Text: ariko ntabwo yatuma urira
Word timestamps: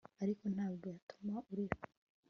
ariko 0.23 0.43
ntabwo 0.55 0.85
yatuma 0.93 1.35
urira 1.51 1.77